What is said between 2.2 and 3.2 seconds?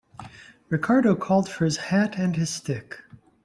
his stick.